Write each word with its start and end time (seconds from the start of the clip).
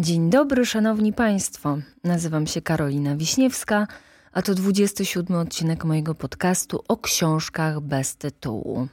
Dzień 0.00 0.30
dobry, 0.30 0.66
szanowni 0.66 1.12
państwo. 1.12 1.78
Nazywam 2.04 2.46
się 2.46 2.62
Karolina 2.62 3.16
Wiśniewska, 3.16 3.86
a 4.32 4.42
to 4.42 4.54
27 4.54 5.36
odcinek 5.36 5.84
mojego 5.84 6.14
podcastu 6.14 6.84
o 6.88 6.96
książkach 6.96 7.80
bez 7.80 8.16
tytułu. 8.16 8.88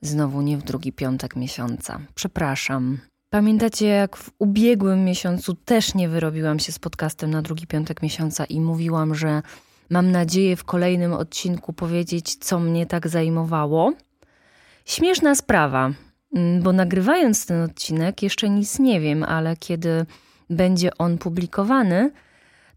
Znowu 0.00 0.42
nie 0.42 0.58
w 0.58 0.62
drugi 0.62 0.92
piątek 0.92 1.36
miesiąca. 1.36 2.00
Przepraszam. 2.14 2.98
Pamiętacie, 3.32 3.86
jak 3.86 4.16
w 4.16 4.30
ubiegłym 4.38 5.04
miesiącu 5.04 5.54
też 5.54 5.94
nie 5.94 6.08
wyrobiłam 6.08 6.58
się 6.58 6.72
z 6.72 6.78
podcastem 6.78 7.30
na 7.30 7.42
drugi 7.42 7.66
piątek 7.66 8.02
miesiąca 8.02 8.44
i 8.44 8.60
mówiłam, 8.60 9.14
że 9.14 9.42
mam 9.90 10.10
nadzieję 10.10 10.56
w 10.56 10.64
kolejnym 10.64 11.12
odcinku 11.12 11.72
powiedzieć, 11.72 12.36
co 12.36 12.60
mnie 12.60 12.86
tak 12.86 13.08
zajmowało? 13.08 13.92
Śmieszna 14.84 15.34
sprawa. 15.34 15.90
Mm, 16.36 16.62
bo 16.62 16.72
nagrywając 16.72 17.46
ten 17.46 17.62
odcinek 17.62 18.22
jeszcze 18.22 18.48
nic 18.48 18.78
nie 18.78 19.00
wiem, 19.00 19.22
ale 19.22 19.56
kiedy 19.56 20.06
będzie 20.50 20.96
on 20.98 21.18
publikowany, 21.18 22.10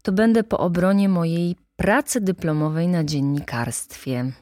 to 0.02 0.12
będę 0.12 0.44
po 0.44 0.58
obronie 0.58 1.08
mojej 1.08 1.56
pracy 1.76 2.20
dyplomowej 2.20 2.88
na 2.88 3.04
dziennikarstwie. 3.04 4.32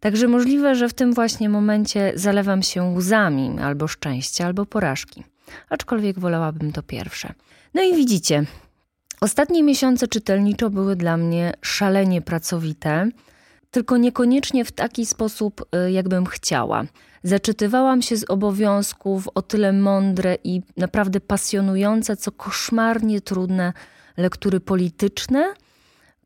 Także 0.00 0.28
możliwe, 0.28 0.74
że 0.74 0.88
w 0.88 0.94
tym 0.94 1.14
właśnie 1.14 1.48
momencie 1.48 2.12
zalewam 2.14 2.62
się 2.62 2.82
łzami 2.82 3.56
albo 3.62 3.88
szczęścia, 3.88 4.46
albo 4.46 4.66
porażki. 4.66 5.24
Aczkolwiek 5.70 6.18
wolałabym 6.18 6.72
to 6.72 6.82
pierwsze. 6.82 7.32
No 7.74 7.82
i 7.82 7.96
widzicie, 7.96 8.44
ostatnie 9.20 9.62
miesiące 9.62 10.08
czytelniczo 10.08 10.70
były 10.70 10.96
dla 10.96 11.16
mnie 11.16 11.52
szalenie 11.62 12.22
pracowite, 12.22 13.08
tylko 13.74 13.96
niekoniecznie 13.96 14.64
w 14.64 14.72
taki 14.72 15.06
sposób, 15.06 15.66
y, 15.86 15.92
jakbym 15.92 16.26
chciała. 16.26 16.84
Zaczytywałam 17.22 18.02
się 18.02 18.16
z 18.16 18.30
obowiązków 18.30 19.28
o 19.34 19.42
tyle 19.42 19.72
mądre 19.72 20.36
i 20.44 20.62
naprawdę 20.76 21.20
pasjonujące, 21.20 22.16
co 22.16 22.32
koszmarnie 22.32 23.20
trudne 23.20 23.72
lektury 24.16 24.60
polityczne, 24.60 25.54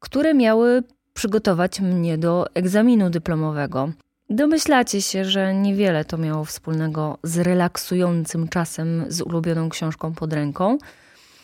które 0.01 0.35
miały 0.35 0.83
przygotować 1.15 1.81
mnie 1.81 2.19
do 2.19 2.47
egzaminu 2.55 3.11
dyplomowego. 3.11 3.93
Domyślacie 4.31 5.03
się, 5.03 5.25
że 5.25 5.55
niewiele 5.55 6.05
to 6.05 6.19
miało 6.19 6.45
wspólnego 6.45 7.19
z 7.23 7.39
relaksującym 7.39 8.49
czasem 8.49 9.05
z 9.09 9.21
ulubioną 9.21 9.69
książką 9.69 10.15
pod 10.15 10.33
ręką, 10.33 10.79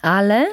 ale 0.03 0.47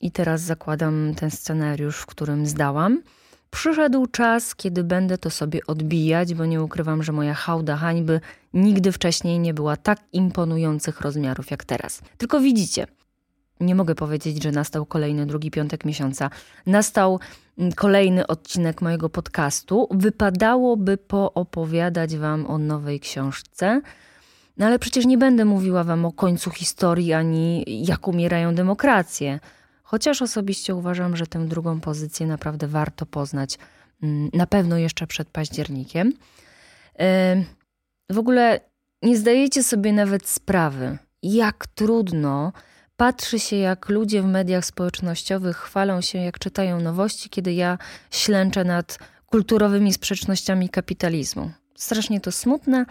i 0.00 0.10
teraz 0.10 0.40
zakładam 0.40 1.14
ten 1.14 1.30
scenariusz, 1.30 1.96
w 1.96 2.06
którym 2.06 2.46
zdałam. 2.46 3.02
Przyszedł 3.50 4.06
czas, 4.06 4.54
kiedy 4.54 4.84
będę 4.84 5.18
to 5.18 5.30
sobie 5.30 5.60
odbijać, 5.66 6.34
bo 6.34 6.46
nie 6.46 6.62
ukrywam, 6.62 7.02
że 7.02 7.12
moja 7.12 7.34
hałda 7.34 7.76
hańby 7.76 8.20
nigdy 8.54 8.92
wcześniej 8.92 9.38
nie 9.38 9.54
była 9.54 9.76
tak 9.76 9.98
imponujących 10.12 11.00
rozmiarów 11.00 11.50
jak 11.50 11.64
teraz. 11.64 12.02
Tylko 12.18 12.40
widzicie, 12.40 12.86
nie 13.60 13.74
mogę 13.74 13.94
powiedzieć, 13.94 14.42
że 14.42 14.52
nastał 14.52 14.86
kolejny 14.86 15.26
drugi 15.26 15.50
piątek 15.50 15.84
miesiąca. 15.84 16.30
Nastał 16.66 17.20
mm, 17.58 17.72
kolejny 17.72 18.26
odcinek 18.26 18.82
mojego 18.82 19.08
podcastu. 19.08 19.88
Wypadałoby 19.90 20.96
poopowiadać 20.96 22.16
Wam 22.16 22.46
o 22.46 22.58
nowej 22.58 23.00
książce. 23.00 23.80
No 24.56 24.66
ale 24.66 24.78
przecież 24.78 25.06
nie 25.06 25.18
będę 25.18 25.44
mówiła 25.44 25.84
Wam 25.84 26.04
o 26.04 26.12
końcu 26.12 26.50
historii 26.50 27.12
ani 27.12 27.64
jak 27.86 28.08
umierają 28.08 28.54
demokracje. 28.54 29.40
Chociaż 29.90 30.22
osobiście 30.22 30.74
uważam, 30.74 31.16
że 31.16 31.26
tę 31.26 31.46
drugą 31.46 31.80
pozycję 31.80 32.26
naprawdę 32.26 32.66
warto 32.66 33.06
poznać 33.06 33.58
mm, 34.02 34.30
na 34.32 34.46
pewno 34.46 34.76
jeszcze 34.76 35.06
przed 35.06 35.28
październikiem. 35.28 36.12
W 38.10 38.18
ogóle 38.18 38.60
nie 39.02 39.16
zdajecie 39.16 39.62
sobie 39.62 39.92
nawet 39.92 40.28
sprawy, 40.28 40.98
jak 41.22 41.66
trudno 41.66 42.52
patrzy 42.96 43.38
się, 43.38 43.56
jak 43.56 43.88
ludzie 43.88 44.22
w 44.22 44.26
mediach 44.26 44.64
społecznościowych 44.64 45.56
chwalą 45.56 46.00
się, 46.00 46.18
jak 46.18 46.38
czytają 46.38 46.80
nowości, 46.80 47.30
kiedy 47.30 47.52
ja 47.52 47.78
ślęczę 48.10 48.64
nad 48.64 48.98
kulturowymi 49.26 49.92
sprzecznościami 49.92 50.68
kapitalizmu. 50.68 51.50
Strasznie 51.74 52.20
to 52.20 52.32
smutne, 52.32 52.86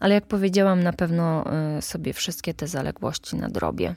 ale 0.00 0.14
jak 0.14 0.26
powiedziałam, 0.26 0.82
na 0.82 0.92
pewno 0.92 1.44
e, 1.52 1.82
sobie 1.82 2.12
wszystkie 2.12 2.54
te 2.54 2.66
zaległości 2.66 3.36
nadrobię. 3.36 3.94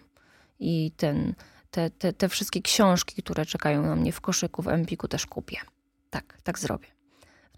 I 0.59 0.91
ten 0.97 1.33
te, 1.75 1.89
te, 1.89 2.13
te 2.13 2.29
wszystkie 2.29 2.61
książki, 2.61 3.23
które 3.23 3.45
czekają 3.45 3.81
na 3.81 3.95
mnie 3.95 4.11
w 4.11 4.21
koszyku, 4.21 4.61
w 4.61 4.67
Empiku 4.67 5.07
też 5.07 5.25
kupię. 5.25 5.57
Tak, 6.09 6.37
tak 6.43 6.59
zrobię. 6.59 6.87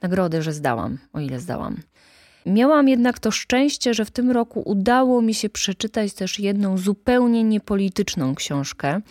Nagrody, 0.02 0.42
że 0.42 0.54
zdałam, 0.54 0.98
o 1.14 1.20
ile 1.20 1.40
zdałam. 1.40 1.78
Miałam 2.46 2.88
jednak 2.88 3.20
to 3.20 3.32
szczęście, 3.32 3.94
że 3.94 4.06
w 4.06 4.12
tym 4.12 4.32
roku 4.32 4.62
udało 4.66 5.22
mi 5.22 5.34
się 5.34 5.50
przeczytać 5.50 6.14
też 6.14 6.40
jedną 6.40 6.78
zupełnie 6.78 7.44
niepolityczną 7.44 8.36
książkę, 8.36 9.02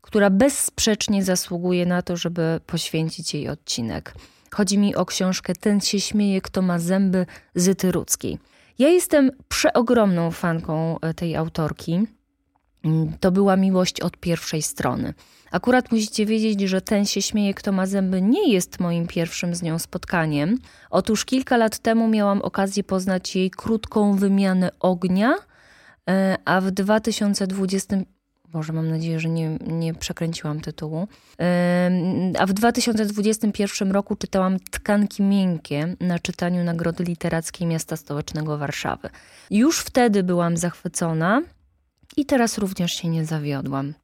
która 0.00 0.30
bezsprzecznie 0.30 1.24
zasługuje 1.24 1.86
na 1.86 2.02
to, 2.02 2.16
żeby 2.16 2.60
poświęcić 2.66 3.34
jej 3.34 3.48
odcinek. 3.48 4.14
Chodzi 4.50 4.78
mi 4.78 4.94
o 4.94 5.06
książkę 5.06 5.52
Ten 5.54 5.80
się 5.80 6.00
śmieje, 6.00 6.40
kto 6.40 6.62
ma 6.62 6.78
zęby 6.78 7.26
Zyty 7.54 7.92
Rudzkiej. 7.92 8.38
Ja 8.78 8.88
jestem 8.88 9.30
przeogromną 9.48 10.30
fanką 10.30 11.00
e, 11.00 11.14
tej 11.14 11.36
autorki. 11.36 12.06
Mm, 12.84 13.12
to 13.20 13.30
była 13.30 13.56
miłość 13.56 14.00
od 14.00 14.16
pierwszej 14.16 14.62
strony. 14.62 15.14
Akurat 15.50 15.92
musicie 15.92 16.26
wiedzieć, 16.26 16.60
że 16.60 16.80
ten 16.80 17.06
się 17.06 17.22
śmieje, 17.22 17.54
kto 17.54 17.72
ma 17.72 17.86
zęby, 17.86 18.22
nie 18.22 18.52
jest 18.52 18.80
moim 18.80 19.06
pierwszym 19.06 19.54
z 19.54 19.62
nią 19.62 19.78
spotkaniem. 19.78 20.58
Otóż 20.90 21.24
kilka 21.24 21.56
lat 21.56 21.78
temu 21.78 22.08
miałam 22.08 22.42
okazję 22.42 22.84
poznać 22.84 23.36
jej 23.36 23.50
krótką 23.50 24.16
wymianę 24.16 24.70
ognia, 24.80 25.34
e, 26.10 26.36
a 26.44 26.60
w 26.60 26.70
2020 26.70 27.96
Boże, 28.52 28.72
mam 28.72 28.88
nadzieję, 28.88 29.20
że 29.20 29.28
nie, 29.28 29.58
nie 29.66 29.94
przekręciłam 29.94 30.60
tytułu. 30.60 31.08
A 32.38 32.46
w 32.46 32.52
2021 32.52 33.92
roku 33.92 34.16
czytałam 34.16 34.60
Tkanki 34.60 35.22
Miękkie 35.22 35.96
na 36.00 36.18
czytaniu 36.18 36.64
Nagrody 36.64 37.04
Literackiej 37.04 37.66
Miasta 37.66 37.96
Stołecznego 37.96 38.58
Warszawy. 38.58 39.10
Już 39.50 39.78
wtedy 39.80 40.22
byłam 40.22 40.56
zachwycona 40.56 41.42
i 42.20 42.24
teraz 42.24 42.58
również 42.58 42.92
się 42.92 43.08
nie 43.08 43.24
zawiodłam. 43.24 43.94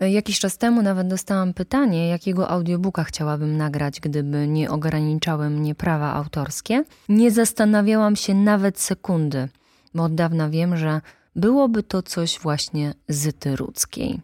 Jakiś 0.00 0.38
czas 0.38 0.58
temu 0.58 0.82
nawet 0.82 1.08
dostałam 1.08 1.54
pytanie, 1.54 2.08
jakiego 2.08 2.48
audiobooka 2.48 3.04
chciałabym 3.04 3.56
nagrać, 3.56 4.00
gdyby 4.00 4.48
nie 4.48 4.70
ograniczały 4.70 5.50
mnie 5.50 5.74
prawa 5.74 6.12
autorskie. 6.14 6.84
Nie 7.08 7.30
zastanawiałam 7.30 8.16
się 8.16 8.34
nawet 8.34 8.80
sekundy, 8.80 9.48
bo 9.94 10.04
od 10.04 10.14
dawna 10.14 10.50
wiem, 10.50 10.76
że 10.76 11.00
byłoby 11.36 11.82
to 11.82 12.02
coś 12.02 12.38
właśnie 12.38 12.94
Zyty 13.08 13.56
Rudzkiej. 13.56 14.20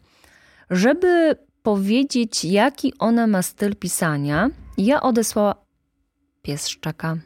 Żeby 0.71 1.37
powiedzieć, 1.63 2.45
jaki 2.45 2.93
ona 2.99 3.27
ma 3.27 3.43
styl 3.43 3.77
pisania, 3.77 4.51
ja 4.79 5.03
odesłała... 5.03 5.55
Pies 6.43 6.69
szczeka. 6.69 7.17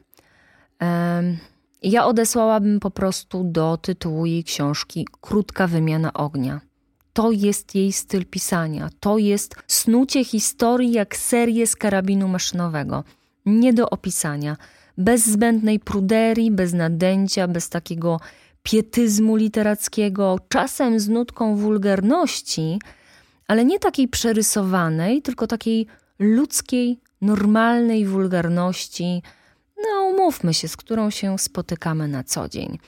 Ja 1.82 2.06
odesłałabym 2.06 2.80
po 2.80 2.90
prostu 2.90 3.44
do 3.44 3.76
tytułu 3.76 4.26
jej 4.26 4.44
książki 4.44 5.06
Krótka 5.20 5.66
wymiana 5.66 6.12
ognia. 6.12 6.60
To 7.12 7.30
jest 7.30 7.74
jej 7.74 7.92
styl 7.92 8.26
pisania, 8.26 8.90
to 9.00 9.18
jest 9.18 9.54
snucie 9.66 10.24
historii 10.24 10.92
jak 10.92 11.16
serię 11.16 11.66
z 11.66 11.76
karabinu 11.76 12.28
maszynowego. 12.28 13.04
Nie 13.46 13.72
do 13.72 13.90
opisania, 13.90 14.56
bez 14.98 15.26
zbędnej 15.26 15.80
pruderii, 15.80 16.50
bez 16.50 16.72
nadęcia, 16.72 17.48
bez 17.48 17.68
takiego 17.68 18.20
pietyzmu 18.62 19.36
literackiego, 19.36 20.38
czasem 20.48 21.00
z 21.00 21.08
nutką 21.08 21.56
wulgarności, 21.56 22.78
ale 23.48 23.64
nie 23.64 23.78
takiej 23.78 24.08
przerysowanej, 24.08 25.22
tylko 25.22 25.46
takiej 25.46 25.86
ludzkiej, 26.18 26.98
normalnej 27.20 28.06
wulgarności, 28.06 29.22
no 29.82 30.04
umówmy 30.04 30.54
się, 30.54 30.68
z 30.68 30.76
którą 30.76 31.10
się 31.10 31.38
spotykamy 31.38 32.08
na 32.08 32.24
co 32.24 32.48
dzień. 32.48 32.78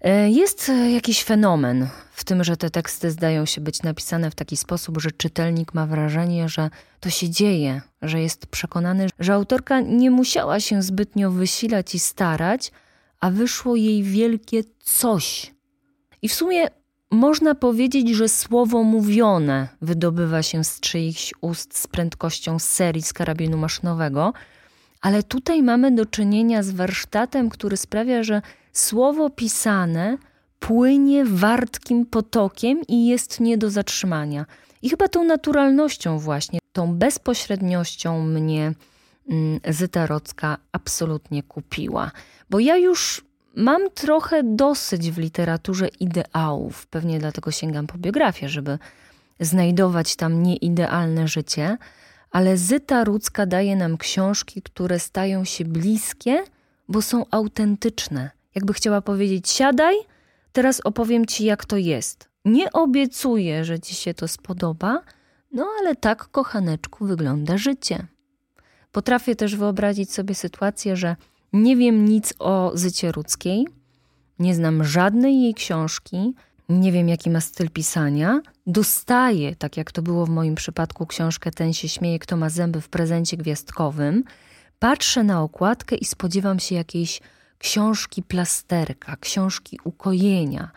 E, 0.00 0.30
jest 0.30 0.72
jakiś 0.94 1.24
fenomen 1.24 1.88
w 2.12 2.24
tym, 2.24 2.44
że 2.44 2.56
te 2.56 2.70
teksty 2.70 3.10
zdają 3.10 3.46
się 3.46 3.60
być 3.60 3.82
napisane 3.82 4.30
w 4.30 4.34
taki 4.34 4.56
sposób, 4.56 5.00
że 5.00 5.12
czytelnik 5.12 5.74
ma 5.74 5.86
wrażenie, 5.86 6.48
że 6.48 6.70
to 7.00 7.10
się 7.10 7.30
dzieje, 7.30 7.80
że 8.02 8.20
jest 8.20 8.46
przekonany, 8.46 9.06
że 9.18 9.34
autorka 9.34 9.80
nie 9.80 10.10
musiała 10.10 10.60
się 10.60 10.82
zbytnio 10.82 11.30
wysilać 11.30 11.94
i 11.94 11.98
starać, 11.98 12.72
a 13.20 13.30
wyszło 13.30 13.76
jej 13.76 14.02
wielkie 14.02 14.62
coś. 14.78 15.54
I 16.22 16.28
w 16.28 16.34
sumie 16.34 16.66
można 17.10 17.54
powiedzieć, 17.54 18.08
że 18.10 18.28
słowo 18.28 18.82
mówione 18.82 19.68
wydobywa 19.82 20.42
się 20.42 20.64
z 20.64 20.80
czyichś 20.80 21.34
ust 21.40 21.78
z 21.78 21.86
prędkością 21.86 22.58
serii 22.58 23.02
z 23.02 23.12
karabinu 23.12 23.58
maszynowego– 23.58 24.32
ale 25.02 25.22
tutaj 25.22 25.62
mamy 25.62 25.90
do 25.90 26.06
czynienia 26.06 26.62
z 26.62 26.70
warsztatem, 26.70 27.48
który 27.48 27.76
sprawia, 27.76 28.22
że 28.22 28.42
słowo 28.72 29.30
pisane 29.30 30.18
płynie 30.60 31.24
wartkim 31.24 32.06
potokiem 32.06 32.80
i 32.88 33.06
jest 33.06 33.40
nie 33.40 33.58
do 33.58 33.70
zatrzymania. 33.70 34.46
I 34.82 34.90
chyba 34.90 35.08
tą 35.08 35.24
naturalnością 35.24 36.18
właśnie, 36.18 36.58
tą 36.72 36.94
bezpośredniością 36.94 38.26
mnie 38.26 38.72
mm, 39.28 39.60
Zyta 39.68 40.06
Rocka 40.06 40.58
absolutnie 40.72 41.42
kupiła. 41.42 42.10
Bo 42.50 42.58
ja 42.58 42.76
już 42.76 43.24
mam 43.56 43.90
trochę 43.90 44.42
dosyć 44.42 45.10
w 45.10 45.18
literaturze 45.18 45.88
ideałów. 45.88 46.86
Pewnie 46.86 47.18
dlatego 47.18 47.50
sięgam 47.50 47.86
po 47.86 47.98
biografię, 47.98 48.48
żeby 48.48 48.78
znajdować 49.40 50.16
tam 50.16 50.42
nieidealne 50.42 51.28
życie, 51.28 51.76
ale 52.32 52.56
Zyta 52.56 53.04
Rudzka 53.04 53.46
daje 53.46 53.76
nam 53.76 53.98
książki, 53.98 54.62
które 54.62 54.98
stają 54.98 55.44
się 55.44 55.64
bliskie, 55.64 56.44
bo 56.88 57.02
są 57.02 57.24
autentyczne. 57.30 58.30
Jakby 58.54 58.72
chciała 58.72 59.00
powiedzieć: 59.00 59.50
siadaj, 59.50 59.94
teraz 60.52 60.80
opowiem 60.84 61.26
ci, 61.26 61.44
jak 61.44 61.64
to 61.64 61.76
jest. 61.76 62.28
Nie 62.44 62.72
obiecuję, 62.72 63.64
że 63.64 63.80
ci 63.80 63.94
się 63.94 64.14
to 64.14 64.28
spodoba, 64.28 65.02
no 65.52 65.66
ale 65.80 65.96
tak, 65.96 66.28
kochaneczku, 66.28 67.06
wygląda 67.06 67.58
życie. 67.58 68.06
Potrafię 68.92 69.36
też 69.36 69.56
wyobrazić 69.56 70.12
sobie 70.12 70.34
sytuację, 70.34 70.96
że 70.96 71.16
nie 71.52 71.76
wiem 71.76 72.04
nic 72.04 72.34
o 72.38 72.72
Zycie 72.74 73.12
Rudzkiej, 73.12 73.66
nie 74.38 74.54
znam 74.54 74.84
żadnej 74.84 75.42
jej 75.42 75.54
książki, 75.54 76.34
nie 76.68 76.92
wiem 76.92 77.08
jaki 77.08 77.30
ma 77.30 77.40
styl 77.40 77.70
pisania, 77.70 78.40
dostaję, 78.66 79.56
tak 79.56 79.76
jak 79.76 79.92
to 79.92 80.02
było 80.02 80.26
w 80.26 80.30
moim 80.30 80.54
przypadku, 80.54 81.06
książkę 81.06 81.50
Ten 81.50 81.72
się 81.72 81.88
śmieje, 81.88 82.18
kto 82.18 82.36
ma 82.36 82.50
zęby 82.50 82.80
w 82.80 82.88
prezencie 82.88 83.36
gwiazdkowym, 83.36 84.24
patrzę 84.78 85.24
na 85.24 85.42
okładkę 85.42 85.96
i 85.96 86.04
spodziewam 86.04 86.58
się 86.58 86.74
jakiejś 86.74 87.20
książki 87.58 88.22
plasterka, 88.22 89.16
książki 89.16 89.78
ukojenia. 89.84 90.70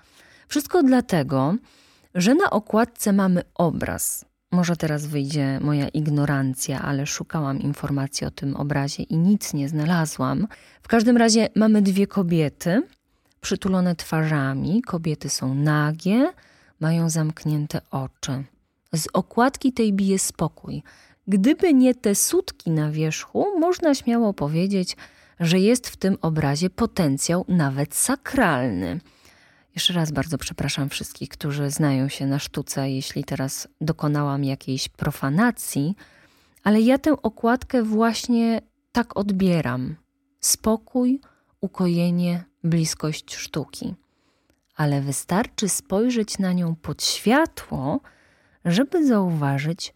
Wszystko 0.48 0.84
dlatego, 0.84 1.56
że 2.16 2.36
na 2.36 2.50
okładce 2.50 3.14
mamy 3.14 3.42
obraz. 3.56 4.26
Może 4.52 4.76
teraz 4.76 5.06
wyjdzie 5.06 5.60
moja 5.62 5.88
ignorancja, 5.88 6.82
ale 6.82 7.06
szukałam 7.06 7.60
informacji 7.60 8.28
o 8.28 8.32
tym 8.32 8.56
obrazie 8.56 9.04
i 9.04 9.18
nic 9.18 9.54
nie 9.54 9.70
znalazłam. 9.70 10.48
W 10.82 10.88
każdym 10.88 11.18
razie 11.18 11.50
mamy 11.56 11.82
dwie 11.82 12.08
kobiety, 12.08 12.84
przytulone 13.42 13.96
twarzami. 13.96 14.82
Kobiety 14.82 15.30
są 15.30 15.56
nagie, 15.56 16.34
mają 16.80 17.10
zamknięte 17.10 17.82
oczy. 17.92 18.44
Z 18.94 19.08
okładki 19.14 19.74
tej 19.74 19.94
bije 19.94 20.20
spokój. 20.20 20.84
Gdyby 21.28 21.74
nie 21.74 21.96
te 21.96 22.16
sutki 22.16 22.72
na 22.72 22.92
wierzchu, 22.92 23.60
można 23.60 23.96
śmiało 23.96 24.34
powiedzieć, 24.34 24.98
że 25.40 25.60
jest 25.60 25.88
w 25.88 25.98
tym 25.98 26.18
obrazie 26.22 26.70
potencjał 26.70 27.46
nawet 27.48 27.96
sakralny. 27.96 29.00
Jeszcze 29.76 29.94
raz 29.94 30.12
bardzo 30.12 30.38
przepraszam 30.38 30.90
wszystkich, 30.90 31.30
którzy 31.30 31.70
znają 31.70 32.10
się 32.10 32.26
na 32.26 32.40
sztuce, 32.40 32.90
jeśli 32.90 33.24
teraz 33.24 33.68
dokonałam 33.82 34.44
jakiejś 34.44 34.90
profanacji, 34.90 35.96
ale 36.64 36.82
ja 36.82 36.98
tę 36.98 37.22
okładkę 37.22 37.84
właśnie 37.84 38.62
tak 38.92 39.18
odbieram. 39.18 39.96
Spokój, 40.40 41.22
ukojenie, 41.62 42.44
bliskość 42.64 43.36
sztuki. 43.36 43.96
Ale 44.76 45.02
wystarczy 45.02 45.70
spojrzeć 45.70 46.40
na 46.40 46.54
nią 46.54 46.76
pod 46.76 47.04
światło, 47.04 48.00
żeby 48.66 49.08
zauważyć 49.08 49.94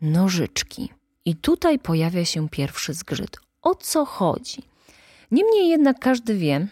nożyczki. 0.00 0.92
I 1.24 1.36
tutaj 1.36 1.78
pojawia 1.78 2.24
się 2.24 2.48
pierwszy 2.48 2.94
zgrzyt. 2.94 3.36
O 3.62 3.74
co 3.74 4.04
chodzi? 4.04 4.62
Niemniej 5.30 5.68
jednak 5.68 5.98
każdy 5.98 6.34
wie, 6.34 6.66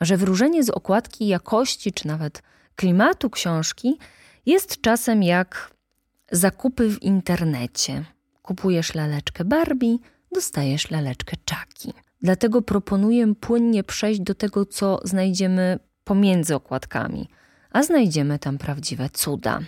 że 0.00 0.16
wróżenie 0.16 0.64
z 0.64 0.70
okładki 0.70 1.26
jakości 1.26 1.92
czy 1.92 2.06
nawet 2.06 2.42
klimatu 2.76 3.30
książki 3.30 3.98
jest 4.46 4.80
czasem 4.80 5.22
jak 5.22 5.70
zakupy 6.32 6.90
w 6.90 7.02
internecie. 7.02 8.04
Kupujesz 8.42 8.94
laleczkę 8.94 9.44
Barbie, 9.44 9.96
dostajesz 10.32 10.90
laleczkę 10.90 11.36
Chucky. 11.50 11.92
Dlatego 12.22 12.62
proponuję 12.62 13.34
płynnie 13.34 13.84
przejść 13.84 14.20
do 14.20 14.34
tego, 14.34 14.66
co 14.66 15.00
znajdziemy 15.04 15.78
pomiędzy 16.08 16.54
okładkami, 16.54 17.28
a 17.72 17.82
znajdziemy 17.82 18.38
tam 18.38 18.58
prawdziwe 18.58 19.10
cuda. 19.10 19.60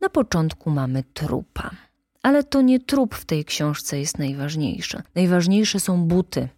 Na 0.00 0.08
początku 0.08 0.70
mamy 0.70 1.04
trupa. 1.14 1.70
Ale 2.22 2.44
to 2.44 2.62
nie 2.62 2.80
trup 2.80 3.14
w 3.14 3.24
tej 3.24 3.44
książce 3.44 3.98
jest 3.98 4.18
najważniejszy. 4.18 5.02
Najważniejsze 5.14 5.80
są 5.80 6.04
buty. 6.04 6.48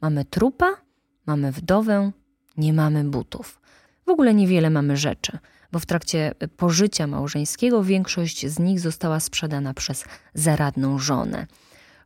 Mamy 0.00 0.24
trupa, 0.24 0.76
mamy 1.26 1.52
wdowę, 1.52 2.10
nie 2.56 2.72
mamy 2.72 3.04
butów. 3.04 3.60
W 4.06 4.10
ogóle 4.10 4.34
niewiele 4.34 4.70
mamy 4.70 4.96
rzeczy, 4.96 5.38
bo 5.72 5.78
w 5.78 5.86
trakcie 5.86 6.34
pożycia 6.56 7.06
małżeńskiego 7.06 7.84
większość 7.84 8.46
z 8.46 8.58
nich 8.58 8.80
została 8.80 9.20
sprzedana 9.20 9.74
przez 9.74 10.04
zaradną 10.34 10.98
żonę. 10.98 11.46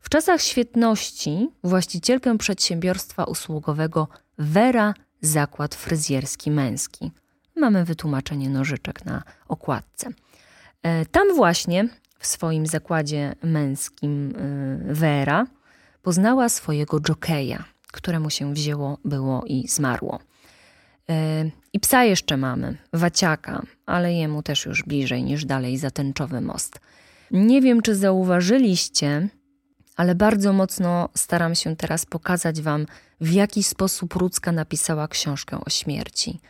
W 0.00 0.09
czasach 0.09 0.43
świetności 0.43 1.49
właścicielkę 1.64 2.38
przedsiębiorstwa 2.38 3.25
usługowego 3.25 4.09
Vera 4.38 4.94
Zakład 5.23 5.75
Fryzjerski 5.75 6.51
Męski. 6.51 7.11
Mamy 7.57 7.85
wytłumaczenie 7.85 8.51
nożyczek 8.51 9.05
na 9.05 9.23
okładce. 9.49 10.11
E, 10.83 11.07
tam 11.07 11.35
właśnie 11.35 11.89
w 12.19 12.27
swoim 12.27 12.67
zakładzie 12.67 13.35
męskim 13.43 14.35
e, 14.37 14.95
Vera 14.95 15.47
poznała 16.03 16.49
swojego 16.49 17.01
jokeja, 17.01 17.65
któremu 17.93 18.31
się 18.31 18.55
wzięło, 18.55 18.99
było 19.05 19.45
i 19.47 19.69
zmarło. 19.69 20.21
E, 21.11 21.45
I 21.73 21.81
psa 21.81 22.05
jeszcze 22.05 22.37
mamy, 22.37 22.77
Waciaka, 22.93 23.63
ale 23.87 24.15
jemu 24.15 24.43
też 24.43 24.67
już 24.67 24.83
bliżej 24.83 25.23
niż 25.23 25.45
dalej 25.45 25.79
za 25.79 25.91
tęczowy 25.91 26.41
most. 26.41 26.81
Nie 27.31 27.61
wiem, 27.61 27.83
czy 27.83 27.95
zauważyliście, 27.95 29.29
ale 29.97 30.15
bardzo 30.15 30.53
mocno 30.53 31.09
staram 31.15 31.55
się 31.55 31.77
teraz 31.77 32.06
pokazać 32.06 32.62
Wam, 32.62 32.87
w 33.21 33.33
jaki 33.33 33.62
sposób 33.62 34.15
Rudzka 34.15 34.53
napisała 34.53 35.09
książkę 35.09 35.59
o 35.67 35.71
śmierci. 35.71 36.41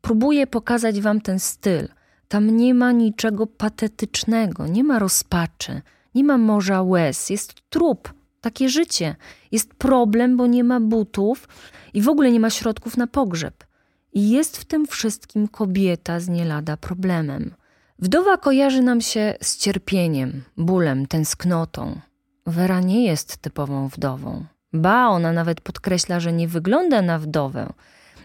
Próbuję 0.00 0.46
pokazać 0.46 1.00
Wam 1.00 1.20
ten 1.20 1.40
styl. 1.40 1.88
Tam 2.28 2.56
nie 2.56 2.74
ma 2.74 2.92
niczego 2.92 3.46
patetycznego, 3.46 4.66
nie 4.66 4.84
ma 4.84 4.98
rozpaczy, 4.98 5.82
nie 6.14 6.24
ma 6.24 6.38
morza 6.38 6.82
łez, 6.82 7.30
jest 7.30 7.70
trup, 7.70 8.14
takie 8.40 8.68
życie. 8.68 9.16
Jest 9.52 9.74
problem, 9.74 10.36
bo 10.36 10.46
nie 10.46 10.64
ma 10.64 10.80
butów 10.80 11.48
i 11.94 12.02
w 12.02 12.08
ogóle 12.08 12.32
nie 12.32 12.40
ma 12.40 12.50
środków 12.50 12.96
na 12.96 13.06
pogrzeb. 13.06 13.64
I 14.12 14.30
jest 14.30 14.56
w 14.56 14.64
tym 14.64 14.86
wszystkim 14.86 15.48
kobieta 15.48 16.20
z 16.20 16.28
nie 16.28 16.44
lada 16.44 16.76
problemem. 16.76 17.54
Wdowa 17.98 18.36
kojarzy 18.36 18.82
nam 18.82 19.00
się 19.00 19.34
z 19.40 19.56
cierpieniem, 19.56 20.42
bólem, 20.56 21.06
tęsknotą. 21.06 22.00
Wera 22.46 22.80
nie 22.80 23.04
jest 23.04 23.36
typową 23.36 23.88
wdową. 23.88 24.44
Ba, 24.72 25.06
ona 25.06 25.32
nawet 25.32 25.60
podkreśla, 25.60 26.20
że 26.20 26.32
nie 26.32 26.48
wygląda 26.48 27.02
na 27.02 27.18
wdowę. 27.18 27.72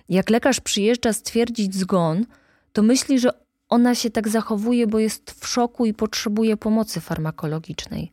Jak 0.10 0.30
lekarz 0.30 0.60
przyjeżdża 0.60 1.14
stwierdzić 1.14 1.76
zgon, 1.76 2.26
to 2.74 2.84
myśli, 2.84 3.20
że 3.20 3.30
ona 3.70 3.96
się 3.96 4.10
tak 4.10 4.28
zachowuje, 4.28 4.88
bo 4.88 5.00
jest 5.00 5.32
w 5.32 5.48
szoku 5.48 5.86
i 5.86 5.94
potrzebuje 5.94 6.58
pomocy 6.58 7.02
farmakologicznej. 7.02 8.12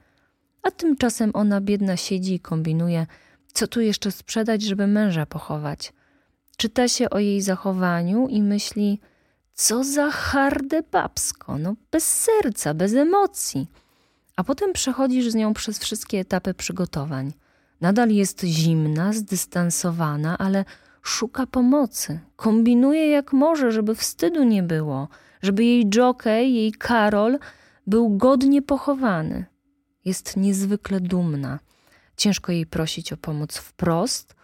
A 0.63 0.71
tymczasem 0.71 1.31
ona 1.35 1.61
biedna 1.61 1.97
siedzi 1.97 2.35
i 2.35 2.41
kombinuje, 2.41 3.07
co 3.53 3.67
tu 3.67 3.81
jeszcze 3.81 4.11
sprzedać, 4.11 4.63
żeby 4.63 4.87
męża 4.87 5.27
pochować. 5.27 5.93
Czyta 6.57 6.89
się 6.89 7.11
o 7.11 7.19
jej 7.19 7.43
zachowaniu 7.43 8.29
i 8.29 8.43
myśli, 8.43 9.01
co 9.55 9.85
za 9.85 10.11
harde 10.11 10.83
babsko, 10.83 11.59
no 11.59 11.75
bez 11.91 12.25
serca, 12.25 12.75
bez 12.75 12.95
emocji. 12.95 13.67
A 14.37 14.45
potem 14.45 14.73
przechodzisz 14.73 15.31
z 15.31 15.35
nią 15.35 15.55
przez 15.55 15.79
wszystkie 15.79 16.19
etapy 16.19 16.55
przygotowań. 16.55 17.33
Nadal 17.81 18.11
jest 18.11 18.45
zimna, 18.45 19.13
zdystansowana, 19.13 20.39
ale 20.39 20.65
szuka 21.03 21.47
pomocy. 21.47 22.21
Kombinuje 22.37 23.11
jak 23.11 23.33
może, 23.33 23.73
żeby 23.73 23.95
wstydu 23.95 24.45
nie 24.45 24.63
było, 24.63 25.09
żeby 25.43 25.65
jej 25.65 25.91
jockey, 25.95 26.55
jej 26.55 26.73
Karol 26.73 27.39
był 27.87 28.17
godnie 28.17 28.63
pochowany. 28.63 29.45
Jest 30.05 30.37
niezwykle 30.37 31.01
dumna. 31.01 31.59
Ciężko 32.17 32.53
jej 32.53 32.67
prosić 32.67 33.13
o 33.13 33.17
pomoc 33.17 33.57
wprost, 33.57 34.35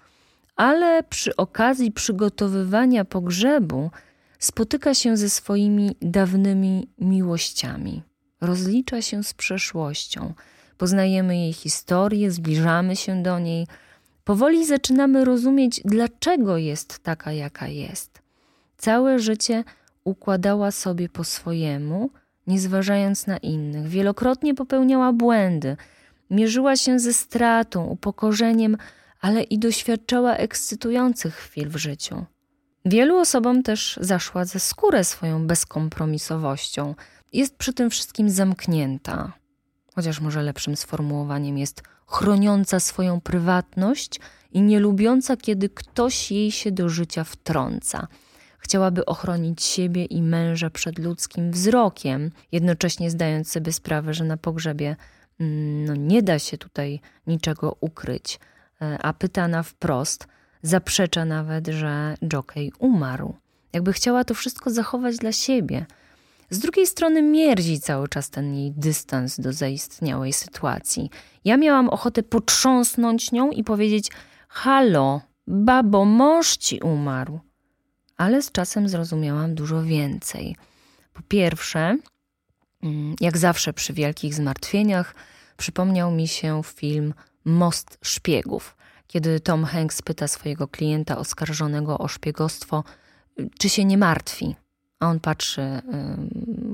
ale 0.57 1.03
przy 1.03 1.37
okazji 1.37 1.93
przygotowywania 1.93 3.05
pogrzebu 3.05 3.91
spotyka 4.39 4.95
się 4.95 5.17
ze 5.17 5.31
swoimi 5.31 5.97
dawnymi 6.03 6.89
miłościami. 6.99 8.03
Rozlicza 8.41 9.03
się 9.03 9.25
z 9.25 9.35
przeszłością, 9.35 10.35
poznajemy 10.79 11.37
jej 11.37 11.53
historię, 11.53 12.31
zbliżamy 12.31 12.97
się 12.97 13.23
do 13.23 13.39
niej. 13.39 13.67
Powoli 14.25 14.67
zaczynamy 14.67 15.25
rozumieć, 15.25 15.81
dlaczego 15.85 16.57
jest 16.57 16.99
taka, 16.99 17.33
jaka 17.33 17.69
jest. 17.69 18.23
Całe 18.77 19.19
życie 19.19 19.65
układała 20.05 20.71
sobie 20.71 21.09
po 21.09 21.25
swojemu, 21.25 22.11
nie 22.47 22.61
zważając 22.61 23.27
na 23.27 23.37
innych. 23.37 23.89
Wielokrotnie 23.89 24.55
popełniała 24.55 25.13
błędy, 25.13 25.77
mierzyła 26.31 26.77
się 26.77 26.99
ze 26.99 27.13
stratą, 27.13 27.85
upokorzeniem, 27.85 28.77
ale 29.21 29.43
i 29.43 29.59
doświadczała 29.59 30.37
ekscytujących 30.37 31.35
chwil 31.35 31.69
w 31.69 31.77
życiu. 31.77 32.25
Wielu 32.85 33.19
osobom 33.19 33.63
też 33.63 33.99
zaszła 34.01 34.45
ze 34.45 34.61
skórę 34.61 35.05
swoją 35.05 35.47
bezkompromisowością. 35.47 36.95
Jest 37.33 37.57
przy 37.57 37.73
tym 37.73 37.91
wszystkim 37.91 38.31
zamknięta, 38.31 39.33
chociaż 39.95 40.21
może 40.21 40.43
lepszym 40.43 40.77
sformułowaniem 40.77 41.59
jest 41.59 41.83
chroniąca 42.07 42.81
swoją 42.81 43.21
prywatność 43.21 44.21
i 44.53 44.63
nie 44.63 44.81
lubiąca, 44.81 45.37
kiedy 45.37 45.69
ktoś 45.69 46.31
jej 46.31 46.51
się 46.51 46.73
do 46.73 46.89
życia 46.89 47.25
wtrąca. 47.25 48.07
chciałaby 48.59 49.05
ochronić 49.05 49.63
siebie 49.63 50.05
i 50.05 50.23
męża 50.23 50.71
przed 50.71 50.99
ludzkim 50.99 51.51
wzrokiem, 51.51 52.31
jednocześnie 52.53 53.11
zdając 53.11 53.51
sobie 53.51 53.73
sprawę, 53.73 54.15
że 54.15 54.25
na 54.25 54.37
pogrzebie 54.37 54.97
mm, 55.41 55.85
no, 55.85 55.95
nie 55.95 56.23
da 56.23 56.39
się 56.39 56.59
tutaj 56.59 57.01
niczego 57.27 57.77
ukryć. 57.81 58.41
E, 58.83 58.99
a 59.03 59.13
pytana 59.13 59.63
wprost, 59.63 60.27
zaprzecza 60.63 61.25
nawet, 61.25 61.67
że 61.67 62.15
Jockey 62.33 62.73
umarł. 62.79 63.37
Jakby 63.73 63.93
chciała 63.93 64.25
to 64.25 64.35
wszystko 64.35 64.71
zachować 64.71 65.17
dla 65.17 65.33
siebie. 65.33 65.87
Z 66.51 66.59
drugiej 66.59 66.87
strony 66.87 67.23
mierzi 67.23 67.81
cały 67.81 68.09
czas 68.09 68.31
ten 68.31 68.55
jej 68.55 68.73
dystans 68.73 69.41
do 69.41 69.53
zaistniałej 69.53 70.33
sytuacji. 70.33 71.11
Ja 71.45 71.57
miałam 71.57 71.89
ochotę 71.89 72.23
potrząsnąć 72.23 73.33
nią 73.33 73.51
i 73.51 73.65
powiedzieć: 73.65 74.11
Halo, 74.49 75.21
babo, 75.47 76.05
mąż 76.05 76.57
ci 76.57 76.81
umarł. 76.81 77.41
Ale 78.17 78.43
z 78.43 78.53
czasem 78.53 78.89
zrozumiałam 78.89 79.55
dużo 79.55 79.83
więcej. 79.83 80.57
Po 81.13 81.23
pierwsze, 81.29 81.97
mm, 82.83 83.15
jak 83.21 83.39
zawsze 83.39 83.73
przy 83.73 83.93
wielkich 83.93 84.35
zmartwieniach, 84.35 85.15
przypomniał 85.57 86.11
mi 86.11 86.29
się 86.29 86.63
film 86.65 87.15
Most 87.45 87.99
Szpiegów, 88.03 88.77
kiedy 89.07 89.41
Tom 89.41 89.65
Hanks 89.65 90.03
pyta 90.03 90.29
swojego 90.29 90.69
klienta 90.69 91.19
oskarżonego 91.19 91.99
o 91.99 92.09
szpiegostwo, 92.09 92.85
czy 93.59 93.69
się 93.69 93.85
nie 93.85 93.99
martwi. 93.99 94.57
A 95.01 95.07
on 95.07 95.21
patrzy 95.21 95.83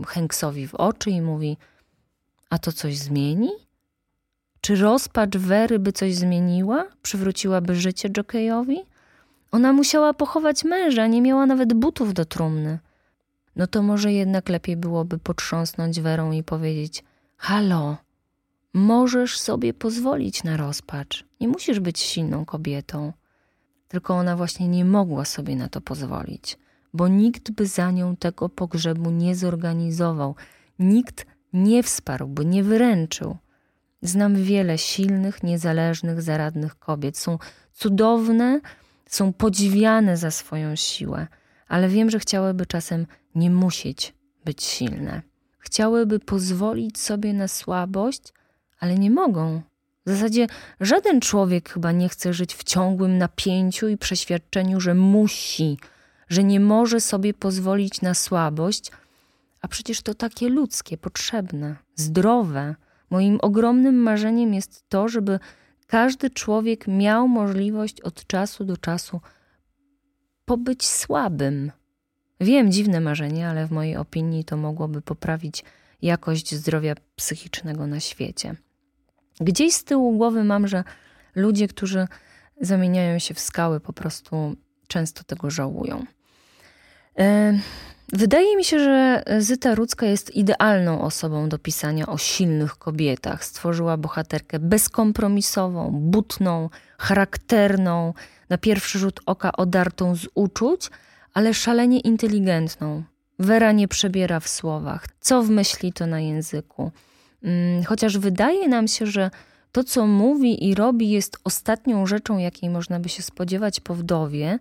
Hanksowi 0.06 0.68
w 0.68 0.74
oczy 0.74 1.10
i 1.10 1.20
mówi: 1.20 1.56
A 2.50 2.58
to 2.58 2.72
coś 2.72 2.96
zmieni? 2.96 3.50
Czy 4.60 4.76
rozpacz 4.76 5.36
Wery 5.36 5.78
by 5.78 5.92
coś 5.92 6.14
zmieniła? 6.14 6.86
Przywróciłaby 7.02 7.74
życie 7.74 8.10
Jokejowi? 8.10 8.78
Ona 9.52 9.72
musiała 9.72 10.14
pochować 10.14 10.64
męża, 10.64 11.06
nie 11.06 11.22
miała 11.22 11.46
nawet 11.46 11.74
butów 11.74 12.14
do 12.14 12.24
trumny. 12.24 12.78
No 13.56 13.66
to 13.66 13.82
może 13.82 14.12
jednak 14.12 14.48
lepiej 14.48 14.76
byłoby 14.76 15.18
potrząsnąć 15.18 16.00
Werą 16.00 16.32
i 16.32 16.42
powiedzieć: 16.42 17.04
Halo, 17.36 17.96
możesz 18.74 19.38
sobie 19.38 19.74
pozwolić 19.74 20.44
na 20.44 20.56
rozpacz. 20.56 21.24
Nie 21.40 21.48
musisz 21.48 21.80
być 21.80 22.00
silną 22.00 22.44
kobietą. 22.44 23.12
Tylko 23.88 24.14
ona 24.14 24.36
właśnie 24.36 24.68
nie 24.68 24.84
mogła 24.84 25.24
sobie 25.24 25.56
na 25.56 25.68
to 25.68 25.80
pozwolić, 25.80 26.58
bo 26.96 27.08
nikt 27.08 27.50
by 27.50 27.66
za 27.66 27.90
nią 27.90 28.16
tego 28.16 28.48
pogrzebu 28.48 29.10
nie 29.10 29.36
zorganizował, 29.36 30.34
nikt 30.78 31.26
nie 31.52 31.82
wsparłby, 31.82 32.44
nie 32.44 32.62
wyręczył. 32.62 33.36
Znam 34.02 34.34
wiele 34.34 34.78
silnych, 34.78 35.42
niezależnych, 35.42 36.22
zaradnych 36.22 36.78
kobiet. 36.78 37.18
Są 37.18 37.38
cudowne, 37.72 38.60
są 39.06 39.32
podziwiane 39.32 40.16
za 40.16 40.30
swoją 40.30 40.76
siłę, 40.76 41.26
ale 41.68 41.88
wiem, 41.88 42.10
że 42.10 42.18
chciałyby 42.18 42.66
czasem 42.66 43.06
nie 43.34 43.50
musieć 43.50 44.14
być 44.44 44.62
silne. 44.64 45.22
Chciałyby 45.58 46.18
pozwolić 46.18 46.98
sobie 47.00 47.32
na 47.32 47.48
słabość, 47.48 48.22
ale 48.80 48.94
nie 48.94 49.10
mogą. 49.10 49.62
W 50.06 50.10
zasadzie 50.10 50.46
żaden 50.80 51.20
człowiek 51.20 51.68
chyba 51.68 51.92
nie 51.92 52.08
chce 52.08 52.34
żyć 52.34 52.54
w 52.54 52.64
ciągłym 52.64 53.18
napięciu 53.18 53.88
i 53.88 53.98
przeświadczeniu, 53.98 54.80
że 54.80 54.94
musi, 54.94 55.78
że 56.28 56.44
nie 56.44 56.60
może 56.60 57.00
sobie 57.00 57.34
pozwolić 57.34 58.02
na 58.02 58.14
słabość, 58.14 58.90
a 59.60 59.68
przecież 59.68 60.02
to 60.02 60.14
takie 60.14 60.48
ludzkie, 60.48 60.98
potrzebne, 60.98 61.76
zdrowe. 61.94 62.74
Moim 63.10 63.38
ogromnym 63.42 63.94
marzeniem 63.94 64.54
jest 64.54 64.88
to, 64.88 65.08
żeby 65.08 65.38
każdy 65.86 66.30
człowiek 66.30 66.88
miał 66.88 67.28
możliwość 67.28 68.00
od 68.00 68.26
czasu 68.26 68.64
do 68.64 68.76
czasu 68.76 69.20
pobyć 70.44 70.86
słabym. 70.86 71.72
Wiem, 72.40 72.72
dziwne 72.72 73.00
marzenie, 73.00 73.48
ale 73.48 73.66
w 73.66 73.70
mojej 73.70 73.96
opinii 73.96 74.44
to 74.44 74.56
mogłoby 74.56 75.02
poprawić 75.02 75.64
jakość 76.02 76.54
zdrowia 76.54 76.94
psychicznego 77.16 77.86
na 77.86 78.00
świecie. 78.00 78.54
Gdzieś 79.40 79.74
z 79.74 79.84
tyłu 79.84 80.16
głowy 80.16 80.44
mam, 80.44 80.68
że 80.68 80.84
ludzie, 81.34 81.68
którzy 81.68 82.08
zamieniają 82.60 83.18
się 83.18 83.34
w 83.34 83.40
skały, 83.40 83.80
po 83.80 83.92
prostu 83.92 84.56
często 84.88 85.24
tego 85.24 85.50
żałują. 85.50 86.04
Wydaje 88.12 88.56
mi 88.56 88.64
się, 88.64 88.78
że 88.78 89.22
Zyta 89.38 89.74
Rudzka 89.74 90.06
jest 90.06 90.36
idealną 90.36 91.00
osobą 91.00 91.48
do 91.48 91.58
pisania 91.58 92.06
o 92.06 92.18
silnych 92.18 92.76
kobietach. 92.76 93.44
Stworzyła 93.44 93.96
bohaterkę 93.96 94.58
bezkompromisową, 94.58 95.90
butną, 95.90 96.70
charakterną, 96.98 98.14
na 98.48 98.58
pierwszy 98.58 98.98
rzut 98.98 99.20
oka 99.26 99.52
odartą 99.52 100.16
z 100.16 100.26
uczuć, 100.34 100.90
ale 101.34 101.54
szalenie 101.54 102.00
inteligentną. 102.00 103.02
Wera 103.38 103.72
nie 103.72 103.88
przebiera 103.88 104.40
w 104.40 104.48
słowach. 104.48 105.06
Co 105.20 105.42
w 105.42 105.50
myśli, 105.50 105.92
to 105.92 106.06
na 106.06 106.20
języku. 106.20 106.90
Mm, 107.42 107.84
chociaż 107.84 108.18
wydaje 108.18 108.68
nam 108.68 108.88
się, 108.88 109.06
że 109.06 109.30
to, 109.72 109.84
co 109.84 110.06
mówi 110.06 110.68
i 110.68 110.74
robi, 110.74 111.10
jest 111.10 111.36
ostatnią 111.44 112.06
rzeczą, 112.06 112.38
jakiej 112.38 112.70
można 112.70 113.00
by 113.00 113.08
się 113.08 113.22
spodziewać 113.22 113.80
po 113.80 113.94
wdowie, 113.94 114.58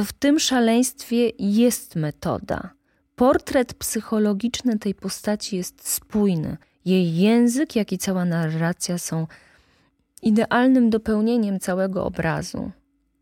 to 0.00 0.04
w 0.04 0.12
tym 0.12 0.38
szaleństwie 0.38 1.30
jest 1.38 1.96
metoda. 1.96 2.70
Portret 3.16 3.74
psychologiczny 3.74 4.78
tej 4.78 4.94
postaci 4.94 5.56
jest 5.56 5.88
spójny. 5.88 6.56
Jej 6.84 7.16
język, 7.16 7.76
jak 7.76 7.92
i 7.92 7.98
cała 7.98 8.24
narracja 8.24 8.98
są 8.98 9.26
idealnym 10.22 10.90
dopełnieniem 10.90 11.60
całego 11.60 12.04
obrazu. 12.04 12.70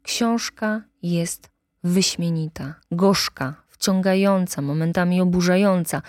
Książka 0.03 0.83
jest 1.03 1.49
wyśmienita, 1.85 2.75
gorzka, 2.91 3.55
wciągająca, 3.69 4.63
momentami 4.63 5.21
oburzająca 5.21 6.03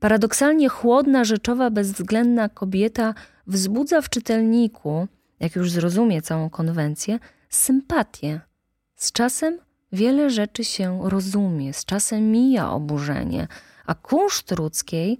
Paradoksalnie 0.00 0.68
chłodna, 0.68 1.24
rzeczowa, 1.24 1.70
bezwzględna 1.70 2.48
kobieta 2.48 3.14
wzbudza 3.46 4.02
w 4.02 4.08
czytelniku, 4.08 5.08
jak 5.40 5.56
już 5.56 5.70
zrozumie 5.70 6.22
całą 6.22 6.50
konwencję, 6.50 7.18
sympatię. 7.48 8.40
Z 8.96 9.12
czasem 9.12 9.58
wiele 9.94 10.30
rzeczy 10.30 10.64
się 10.64 11.00
rozumie, 11.04 11.72
z 11.72 11.84
czasem 11.84 12.32
mija 12.32 12.70
oburzenie, 12.70 13.48
a 13.86 13.94
kunszt 13.94 14.58
ludzkiej 14.58 15.18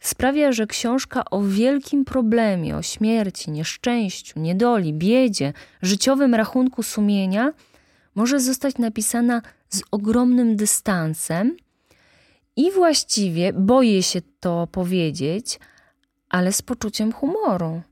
sprawia, 0.00 0.52
że 0.52 0.66
książka 0.66 1.24
o 1.30 1.42
wielkim 1.42 2.04
problemie, 2.04 2.76
o 2.76 2.82
śmierci, 2.82 3.50
nieszczęściu, 3.50 4.40
niedoli, 4.40 4.92
biedzie, 4.92 5.52
życiowym 5.82 6.34
rachunku 6.34 6.82
sumienia 6.82 7.52
może 8.14 8.40
zostać 8.40 8.78
napisana 8.78 9.42
z 9.68 9.82
ogromnym 9.90 10.56
dystansem 10.56 11.56
i 12.56 12.70
właściwie 12.70 13.52
boję 13.52 14.02
się 14.02 14.20
to 14.40 14.66
powiedzieć, 14.72 15.58
ale 16.28 16.52
z 16.52 16.62
poczuciem 16.62 17.12
humoru. 17.12 17.82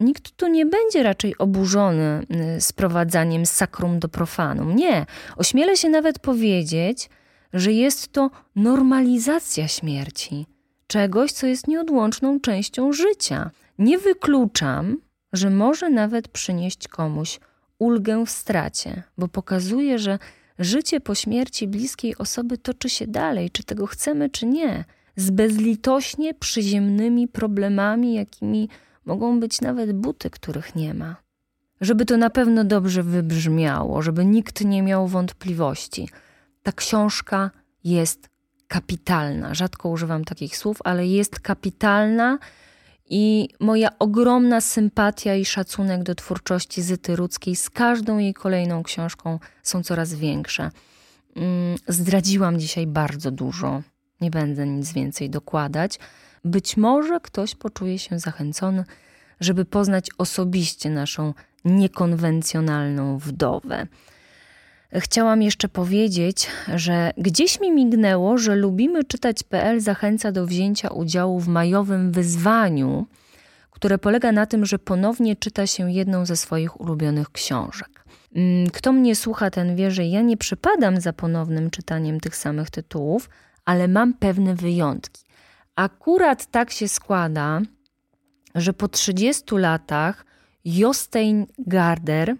Nikt 0.00 0.36
tu 0.36 0.48
nie 0.48 0.66
będzie 0.66 1.02
raczej 1.02 1.38
oburzony 1.38 2.26
y, 2.56 2.60
sprowadzaniem 2.60 3.46
sakrum 3.46 3.98
do 3.98 4.08
profanum. 4.08 4.76
Nie, 4.76 5.06
ośmielę 5.36 5.76
się 5.76 5.88
nawet 5.88 6.18
powiedzieć, 6.18 7.10
że 7.52 7.72
jest 7.72 8.12
to 8.12 8.30
normalizacja 8.56 9.68
śmierci, 9.68 10.46
czegoś, 10.86 11.32
co 11.32 11.46
jest 11.46 11.68
nieodłączną 11.68 12.40
częścią 12.40 12.92
życia. 12.92 13.50
Nie 13.78 13.98
wykluczam, 13.98 14.96
że 15.32 15.50
może 15.50 15.90
nawet 15.90 16.28
przynieść 16.28 16.88
komuś 16.88 17.40
ulgę 17.78 18.26
w 18.26 18.30
stracie, 18.30 19.02
bo 19.18 19.28
pokazuje, 19.28 19.98
że 19.98 20.18
życie 20.58 21.00
po 21.00 21.14
śmierci 21.14 21.68
bliskiej 21.68 22.16
osoby 22.16 22.58
toczy 22.58 22.88
się 22.88 23.06
dalej, 23.06 23.50
czy 23.50 23.64
tego 23.64 23.86
chcemy, 23.86 24.30
czy 24.30 24.46
nie, 24.46 24.84
z 25.16 25.30
bezlitośnie 25.30 26.34
przyziemnymi 26.34 27.28
problemami, 27.28 28.14
jakimi 28.14 28.68
mogą 29.10 29.40
być 29.40 29.60
nawet 29.60 29.92
buty, 29.92 30.30
których 30.30 30.74
nie 30.74 30.94
ma. 30.94 31.16
Żeby 31.80 32.04
to 32.04 32.16
na 32.16 32.30
pewno 32.30 32.64
dobrze 32.64 33.02
wybrzmiało, 33.02 34.02
żeby 34.02 34.24
nikt 34.24 34.64
nie 34.64 34.82
miał 34.82 35.08
wątpliwości. 35.08 36.08
Ta 36.62 36.72
książka 36.72 37.50
jest 37.84 38.28
kapitalna. 38.68 39.54
Rzadko 39.54 39.88
używam 39.88 40.24
takich 40.24 40.56
słów, 40.56 40.78
ale 40.84 41.06
jest 41.06 41.40
kapitalna 41.40 42.38
i 43.08 43.48
moja 43.60 43.98
ogromna 43.98 44.60
sympatia 44.60 45.34
i 45.34 45.44
szacunek 45.44 46.02
do 46.02 46.14
twórczości 46.14 46.82
Zyty 46.82 47.16
Rudzkiej 47.16 47.56
z 47.56 47.70
każdą 47.70 48.18
jej 48.18 48.34
kolejną 48.34 48.82
książką 48.82 49.38
są 49.62 49.82
coraz 49.82 50.14
większe. 50.14 50.70
Mm, 51.36 51.76
zdradziłam 51.88 52.60
dzisiaj 52.60 52.86
bardzo 52.86 53.30
dużo, 53.30 53.82
nie 54.20 54.30
będę 54.30 54.66
nic 54.66 54.92
więcej 54.92 55.30
dokładać. 55.30 55.98
Być 56.44 56.76
może 56.76 57.20
ktoś 57.20 57.54
poczuje 57.54 57.98
się 57.98 58.18
zachęcony, 58.18 58.84
żeby 59.40 59.64
poznać 59.64 60.06
osobiście 60.18 60.90
naszą 60.90 61.34
niekonwencjonalną 61.64 63.18
wdowę. 63.18 63.86
Chciałam 64.94 65.42
jeszcze 65.42 65.68
powiedzieć, 65.68 66.46
że 66.74 67.10
gdzieś 67.16 67.60
mi 67.60 67.72
mignęło, 67.72 68.38
że 68.38 68.56
lubimy 68.56 69.04
czytać.pl 69.04 69.80
zachęca 69.80 70.32
do 70.32 70.46
wzięcia 70.46 70.88
udziału 70.88 71.40
w 71.40 71.48
majowym 71.48 72.12
wyzwaniu, 72.12 73.06
które 73.70 73.98
polega 73.98 74.32
na 74.32 74.46
tym, 74.46 74.66
że 74.66 74.78
ponownie 74.78 75.36
czyta 75.36 75.66
się 75.66 75.92
jedną 75.92 76.26
ze 76.26 76.36
swoich 76.36 76.80
ulubionych 76.80 77.32
książek. 77.32 78.04
Mm, 78.34 78.70
kto 78.70 78.92
mnie 78.92 79.16
słucha, 79.16 79.50
ten 79.50 79.76
wie, 79.76 79.90
że 79.90 80.06
ja 80.06 80.22
nie 80.22 80.36
przypadam 80.36 81.00
za 81.00 81.12
ponownym 81.12 81.70
czytaniem 81.70 82.20
tych 82.20 82.36
samych 82.36 82.70
tytułów, 82.70 83.28
ale 83.64 83.88
mam 83.88 84.14
pewne 84.14 84.54
wyjątki. 84.54 85.24
Akurat 85.76 86.46
tak 86.50 86.70
się 86.70 86.88
składa, 86.88 87.60
że 88.54 88.72
po 88.72 88.88
30 88.88 89.44
latach 89.52 90.24
Jostein 90.64 91.46
Garder, 91.58 92.36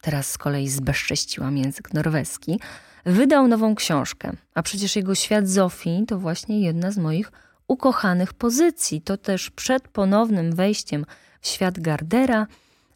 teraz 0.00 0.30
z 0.30 0.38
kolei 0.38 0.68
zbezcześciłam 0.68 1.56
język 1.56 1.94
norweski, 1.94 2.60
wydał 3.06 3.48
nową 3.48 3.74
książkę. 3.74 4.32
A 4.54 4.62
przecież 4.62 4.96
jego 4.96 5.14
świat 5.14 5.48
Zofii 5.48 6.04
to 6.08 6.18
właśnie 6.18 6.60
jedna 6.60 6.90
z 6.90 6.98
moich 6.98 7.32
ukochanych 7.68 8.34
pozycji. 8.34 9.00
To 9.00 9.16
też 9.16 9.50
przed 9.50 9.88
ponownym 9.88 10.54
wejściem 10.54 11.06
w 11.40 11.48
świat 11.48 11.80
Gardera 11.80 12.46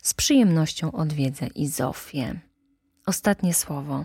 z 0.02 0.14
przyjemnością 0.14 0.92
odwiedzę 0.92 1.46
i 1.46 1.68
Zofię. 1.68 2.40
Ostatnie 3.06 3.54
słowo. 3.54 4.04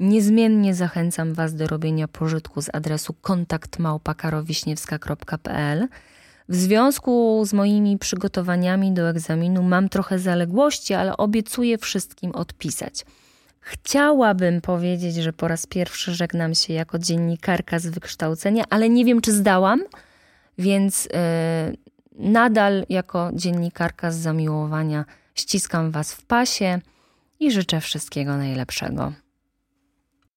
Niezmiennie 0.00 0.74
zachęcam 0.74 1.34
Was 1.34 1.54
do 1.54 1.66
robienia 1.66 2.08
pożytku 2.08 2.62
z 2.62 2.68
adresu 2.72 3.14
kontaktmałpakarowiśniewska.pl. 3.20 5.88
W 6.48 6.56
związku 6.56 7.42
z 7.46 7.52
moimi 7.52 7.98
przygotowaniami 7.98 8.92
do 8.92 9.08
egzaminu 9.08 9.62
mam 9.62 9.88
trochę 9.88 10.18
zaległości, 10.18 10.94
ale 10.94 11.16
obiecuję 11.16 11.78
wszystkim 11.78 12.34
odpisać. 12.34 13.04
Chciałabym 13.60 14.60
powiedzieć, 14.60 15.14
że 15.14 15.32
po 15.32 15.48
raz 15.48 15.66
pierwszy 15.66 16.14
żegnam 16.14 16.54
się 16.54 16.72
jako 16.72 16.98
dziennikarka 16.98 17.78
z 17.78 17.86
wykształcenia, 17.86 18.64
ale 18.70 18.88
nie 18.88 19.04
wiem, 19.04 19.20
czy 19.20 19.32
zdałam, 19.32 19.82
więc 20.58 21.04
yy, 21.04 21.10
nadal 22.32 22.86
jako 22.88 23.30
dziennikarka 23.34 24.10
z 24.10 24.16
zamiłowania 24.16 25.04
ściskam 25.34 25.90
Was 25.90 26.12
w 26.12 26.26
pasie 26.26 26.80
i 27.40 27.52
życzę 27.52 27.80
wszystkiego 27.80 28.36
najlepszego. 28.36 29.12